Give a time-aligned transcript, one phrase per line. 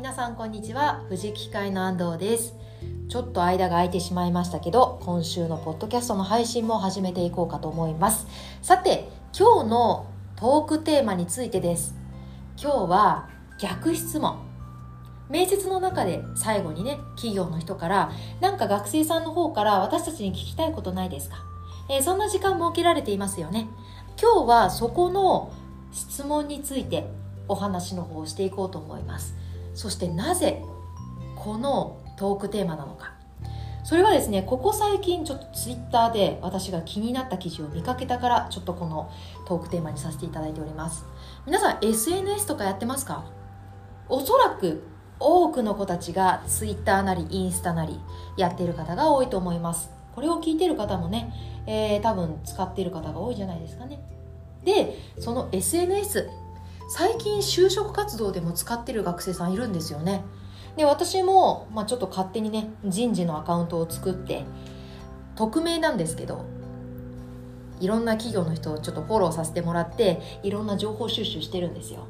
[0.00, 1.04] 皆さんこんにちは。
[1.10, 2.54] 藤木会の安藤です。
[3.10, 8.26] ちょっと間が空いてしまいましたけど今週のポッドキャストの配信も始めていこうかと思います。
[8.62, 11.94] さて今日のトークテーマについてです。
[12.58, 13.28] 今日は
[13.58, 14.38] 逆質問。
[15.28, 18.10] 面接の中で最後にね企業の人から
[18.40, 21.44] なんか学生さんの方から私たちに聞きたいことないですか、
[21.90, 23.68] えー、そんな時間設けられていますよね。
[24.18, 25.52] 今日はそこの
[25.92, 27.06] 質問について
[27.48, 29.38] お話の方をしていこうと思います。
[29.74, 30.62] そしてなぜ
[31.36, 33.14] このトークテーマなのか。
[33.82, 39.10] それはですねここ最近ちょっとツイッターで私が気になった記事を見かけたからちょっとこの
[39.48, 41.04] トークテーマにさせていただいております。
[41.46, 43.24] 皆さん SNS とかやってますか？
[44.08, 44.82] おそらく
[45.18, 47.98] 多くの子たちがツイッターなりインスタなり
[48.36, 49.90] やっている方が多いと思います。
[50.14, 51.32] これを聞いてる方もね、
[51.66, 54.00] えー、多分使っている方が多いじゃないですかね。
[54.64, 56.28] でその SNS
[56.92, 60.24] 最近就職活動でも使ってる学生さんいるんですよね。
[60.76, 64.42] で私も、まあ、ちょっと勝手にね人事のアカウントを作って
[65.36, 66.46] 匿名なんですけど
[67.78, 72.08] いろんな企業の人をちょっとフォローさせてもらっていろんな情報収集してるんですよ。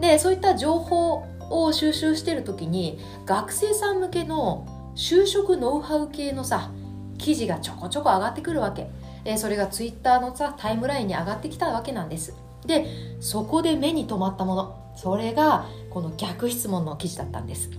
[0.00, 4.66] でそういった情報を収集してる時に学生さん向けの
[4.96, 6.72] 就職ノウハウ系のさ
[7.18, 8.90] 記事がちょこちょこ上がってくるわけ。
[9.24, 12.34] えそれがツイッターのさタイムラインに上がってきたわけなんです。
[12.66, 12.86] で
[13.20, 14.78] そこで目に留まったもの。
[14.96, 17.70] それがこの逆質問の記事だったんです。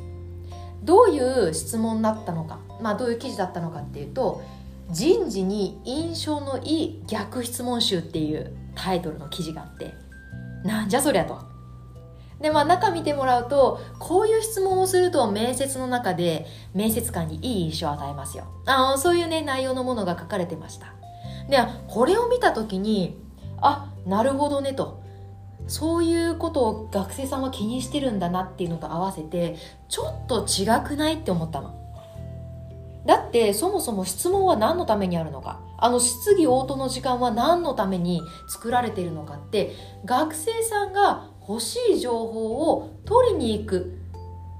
[0.84, 4.42] どういう質問だったのか、まあ、どういう記事だったのかっていうと
[4.92, 9.94] 人事に印象のいい逆質問集っていうタイトルの記事があって。
[10.64, 11.40] なんじゃそりゃと。
[12.42, 18.46] でまあ中見てもらうとこういう質問をすると面接の中で面接官にいい印象を与えますよ。
[18.66, 20.88] あそういうね内容のものが書かれてました。
[21.50, 23.18] でこれを見た時に
[23.62, 25.02] あなるほどねと。
[25.68, 29.56] そういうことを学生さんは気にしてるんだなっていうのと合わせて
[29.88, 31.80] ちょっと違くないって思ったの。
[33.06, 35.60] だってそもそも質問は何のためにあるのか。
[35.78, 39.72] あの質疑応答の時間は何のために作られているのかって
[40.06, 44.00] 学生さんが欲しい情報を取りに行く、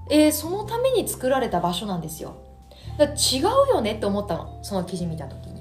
[0.10, 2.36] えー、そのために作られた場所なんですよ。
[2.98, 4.60] だ違うよねって思ったの。
[4.64, 5.53] その記事見た時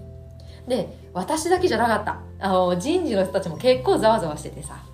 [0.68, 2.20] で私だけじゃなかった。
[2.40, 4.84] あの人事の人たちも結構ざわざわしててさ。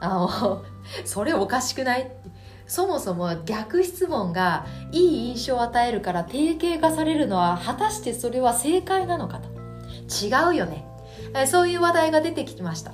[0.00, 0.62] あの
[1.04, 2.02] それおかしくない？
[2.02, 2.16] って
[2.66, 9.48] そもそも逆質問がいい印象を与えるから定型化されるのは果たしてそれは正解なのかと。
[10.08, 10.84] 違うよね。
[11.46, 12.92] そういう話題が出てきました。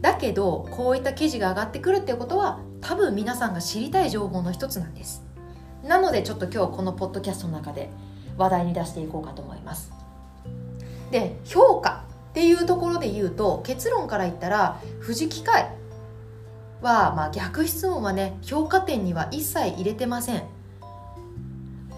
[0.00, 5.24] だけどこういった記事が上がってくるってことは多分皆さんが知りたい情報の一つなんです。
[5.82, 7.90] なのでちょっと今日このポッドキャストの中で
[8.36, 9.92] 話題に出していこうかと思います。
[11.10, 15.70] で評価っていうところで言うと結論から言ったら富士機械
[16.82, 20.42] は、まあ、逆質問はね評価点には一切入れてません。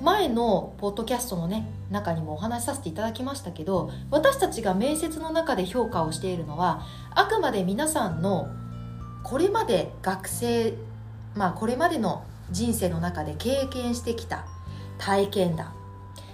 [0.03, 8.49] 前のポッドキャストのね中にもお話しさせていただきましたけど私たちが面接の中で評価をしているのはあくまで皆さんの
[9.25, 10.75] これまで学生
[11.35, 14.47] まあこれまでの人生の中で経験してきた
[14.99, 15.86] 体験談。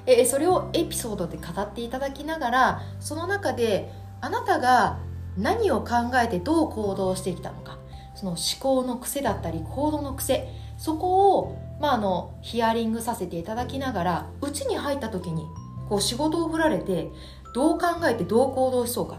[0.07, 4.99] えそれをエピソードで語っていただきながらその中であなたが
[5.37, 7.79] 何を考えてどう行動してきたのか。
[8.15, 10.49] その思考の癖だったり行動の癖。
[10.77, 15.47] そこを、まあ、あのヒアリングさせていただきながらうちに入った時に
[15.89, 17.09] こう仕事を振られて
[17.55, 19.19] どう考えてどう行動しそうか。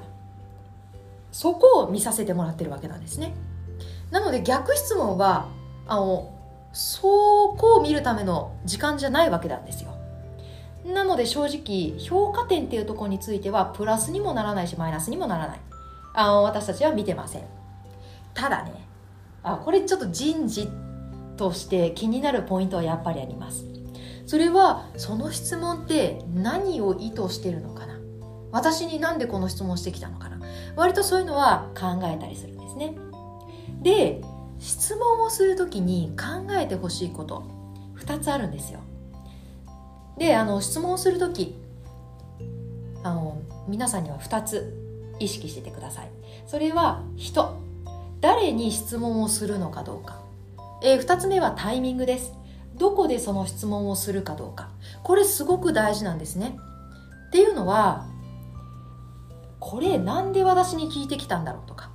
[1.32, 3.34] そこを見させてもらってるわけなんですね。
[4.12, 5.48] なので逆質問は
[5.88, 6.34] あの
[6.72, 7.02] そ
[7.58, 9.93] こを見るための時間じゃないわけなんですよ。
[10.86, 15.60] なので正直評価点っていうところについてはプラスにもならないしマイナスにもならない。
[16.16, 17.44] あの私たちは見てません。
[18.34, 18.88] ただね
[19.44, 20.70] あこれちょっと人事
[21.38, 23.66] として気になるポイントはやっぱりあります。
[24.26, 28.00] それはその質問って何を意図してるのかな。
[28.52, 30.40] 私になんでこの質問してきたのかな。
[30.76, 32.96] 割とそういうのは考えたりするんですね。
[33.82, 34.22] で
[34.60, 37.44] 質問をする時に考えてほしいこと
[37.98, 38.80] 2つあるんですよ。
[40.18, 41.56] であの質問する時
[43.04, 44.78] あの皆さんには2つ
[45.20, 46.10] 意識しててください。
[46.48, 47.62] それは人。
[48.22, 50.22] 誰に質問をするのかどうか、
[50.82, 52.32] えー、2つ目はタイミングです。
[52.76, 54.70] どこでその質問をするかどうか。
[55.04, 56.58] これすごく大事なんですね。
[57.28, 58.08] っていうのは
[59.60, 61.92] これなんで私に聞いてきたんだろうとか。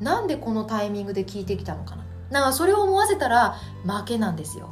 [0.00, 2.04] なんでこのタイミングで聞いてきたのかな。
[2.30, 4.70] なんかそれを思わせたら負けなんですよ。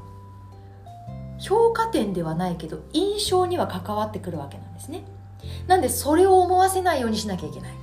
[1.43, 5.05] 評価点ではないけど印象には関わってくるわけなんですね。
[5.67, 7.73] なんでそれを思わせないようにしなきゃいけない。
[7.73, 7.75] っ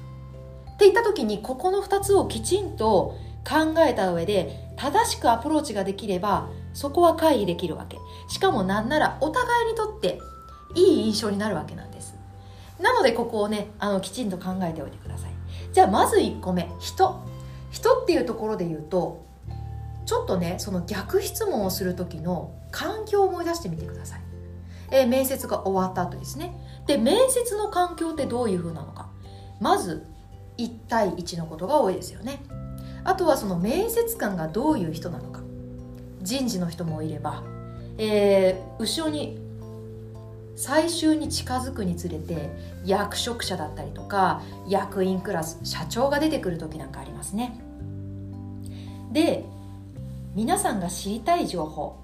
[0.77, 3.17] て言った時にここの2つをきちんと
[3.47, 7.97] 考えた上で正しくアプローチができればそこは回避できるわけ。
[8.29, 10.19] しかもなんならお互いにとって
[10.75, 12.15] いい印象になるわけなんです。
[12.79, 15.31] なのでここをねあのきちんと考えておいてください。
[15.73, 16.69] じゃあまず1個目。
[16.79, 17.21] 人。
[17.71, 19.28] 人っていうところで言うと
[20.09, 24.21] ちょっとねその逆質問をする時の環境を思い出してみてください、
[24.89, 26.51] えー、面接が終わった後ですね。
[26.87, 29.11] で面接の環境ってどういう風なのか。
[29.59, 30.07] まず
[30.57, 32.39] 1対1のことが多いですよね。
[33.03, 35.41] あとはその面接官がどういう人なのか。
[36.23, 37.43] 人事の人もいれば、
[37.99, 39.37] えー、後ろに
[40.55, 42.49] 最終に近づくにつれて
[42.83, 47.61] 役職者だったりとか役員クラス社長が出てくる時なんかありますね。
[49.11, 49.45] で
[50.35, 51.97] 皆さんが知りたい情報。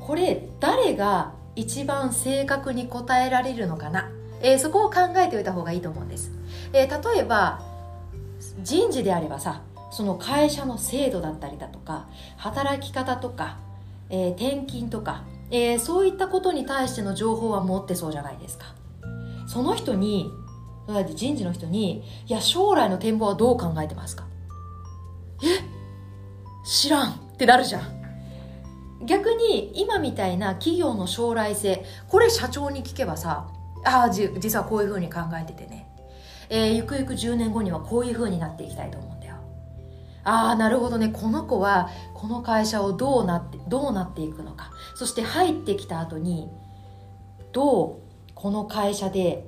[0.00, 4.10] これ誰が一番正確に答えられるのかな、
[4.42, 6.30] えー、そこを考えておいた方がいいと思うんです、
[6.74, 7.62] えー、例えば
[8.62, 12.06] 人事であればさその会社の制度だったりだとか
[12.36, 13.56] 働き方とか、
[14.10, 18.74] えー、転勤とかえー、そういったことに対しての情報は持ってそうじゃないですか。
[19.46, 20.30] その人に
[21.14, 24.24] 人事の人に「いや将来の展望はどう考えてますか?」
[25.44, 25.46] え？
[26.66, 27.23] 知らん。
[27.34, 28.04] ってなるじゃん。
[29.04, 33.48] 逆に今みたいな企業の将来性これ社長に聞けばさ
[33.84, 35.86] ああ実はこういうふうに考えててね、
[36.48, 39.36] えー、ゆくゆく10年後にはこういうふうになっていきたいと思うんだよ。
[40.24, 41.10] ああなるほどね。
[41.10, 44.70] この子はこの会社をどうなってどうなっていくのか。
[44.94, 46.48] そして入ってきた後に
[47.52, 49.46] どうこの会社で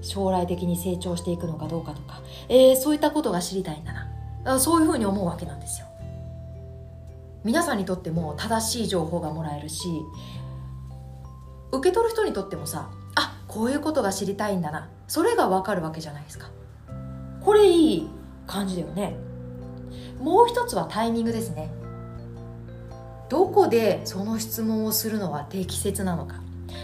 [0.00, 3.92] 将来的に成長していくのかどうかとか、えー、そういったことが知りたいんだ
[4.44, 4.58] な。
[4.58, 5.86] そういうふうに思うわけなんですよ。
[7.44, 9.88] 皆さんにとっても正しい情報がもらえるし
[11.72, 16.50] 受け取る人にとってもさあこういうことが知りたいんだなそれがわかるわけじゃないですか。
[17.40, 18.08] これいい
[18.46, 19.16] 感じだよね。
[20.20, 21.72] もう一つはタイミングですね。
[23.28, 26.36] どこでその質問をするのは適切なのか。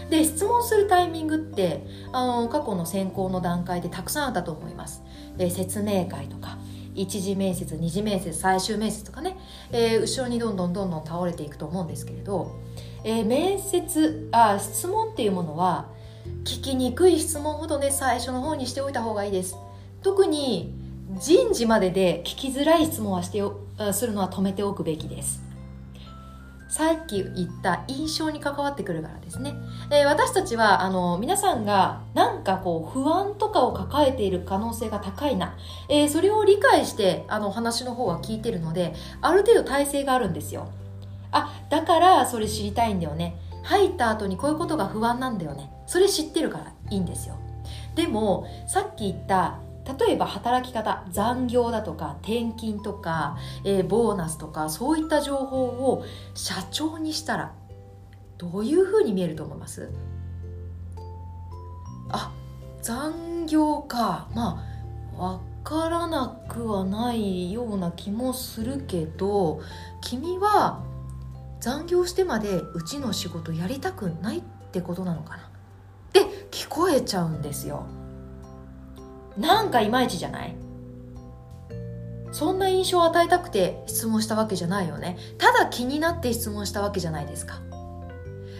[0.09, 5.03] で質問するタイミングってあの過去の選考の段階でたくさんあったと思います。
[5.37, 6.57] で説明会とか。
[6.97, 9.37] 一次面接二次面接最終面接とかね、
[9.71, 12.51] えー、後ろにどんどんどんどん倒れていくと思うんですけれど、
[13.03, 15.87] えー、面接あ質問っていうものは
[16.43, 19.55] 聞きにくい質問ほどね最初の方にしておいた方がいいです。
[20.01, 20.73] 特に
[21.19, 23.41] 人事までで聞きづらい質問はして
[23.93, 25.46] するのは止めておくべきです。
[26.69, 29.55] さっき言った印象に関わってくるからですね。
[29.89, 35.55] え、私たちは、あの、皆さんがなんかこう、不安とかを抱えている可能性が高いな。
[35.89, 40.67] えー、それを理解して、あの、話の方は聞いてるので、ある程度体制があるんですよ。
[41.31, 43.39] あ、だからそれ知りたいんだよね。
[43.63, 45.71] 入った後にこういうことが不安なんだよね。
[45.87, 47.35] それ知ってるからいいんですよ。
[47.95, 49.59] でも、さっき言った
[49.99, 56.03] 例えば働き方残業だとか転勤とか、えー、ボーナスとかそういった情報を
[56.33, 57.53] 社長にしたら
[58.37, 59.89] どういうふうに見えると思います？
[62.09, 62.31] あ
[62.81, 64.27] 残業か。
[64.35, 64.63] ま
[65.17, 69.61] あ分からなくはないような気もするけど
[70.01, 70.83] 君は
[71.59, 74.41] 残業してまでうちの仕事やりたくないっ
[74.71, 75.43] てことなのかな？
[75.43, 75.47] っ
[76.13, 77.85] て聞こえちゃうんですよ。
[79.37, 80.55] なんかいまいちじゃない？
[82.31, 85.17] そんな印象を与えたくて質問したわけじゃないよね。
[85.37, 87.59] ただ気になって質問したわけじゃないですか。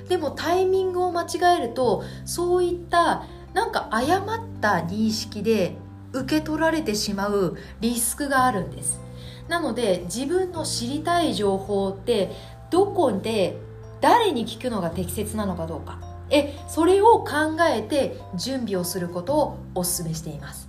[0.07, 5.75] でもタイミングを間違えるとそういったなんか誤った認識で
[6.13, 9.01] 受け取られてしまうリスクがあるんです。
[9.49, 12.31] なので自分の知りたい情報って
[12.69, 13.57] どこで
[13.99, 15.99] 誰に聞くのが適切なのかどうか。
[16.29, 20.66] えそれを考えて準備をすることをお勧めしています。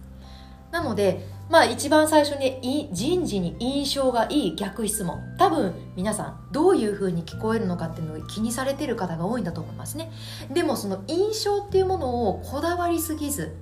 [0.70, 5.18] なのでまあ一番最初に人事に印象がいい逆質問。
[5.38, 10.10] 多分皆さんどういうふうに聞こえるのかっていうのを気にされてる方が多いんだと思いますね。
[10.52, 13.56] でもその印象っていうものをこだわりすぎず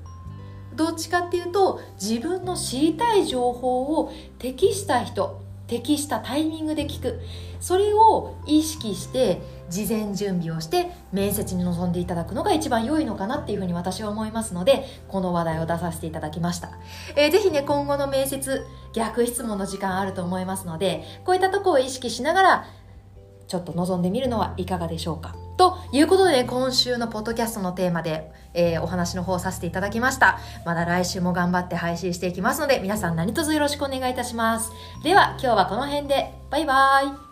[0.75, 7.21] どっちかっていうと自分の知りたい情報を適した人適したタイミングで聞く。
[7.61, 16.71] それを意識して事前準備をして面接に臨んでいただくのが一番良いのかなっていうふうに私は思いますのでこの話題を出させていただきました、
[17.17, 22.67] えー、ぜひね今後の面接逆質問の時間あると思いますのでこういったとこを意識しながら
[23.49, 25.46] ちょっと臨んでみるのはいかがでしょうか。
[25.57, 30.39] ということで、今週のポッドキャストのテーマで、えー、お話の方させていただきました。
[30.65, 34.71] まだ来週も頑張って配信していきますので、皆さん何卒よろしくお願いいたします。
[35.03, 37.26] では、今日はこの辺で、バイバーイ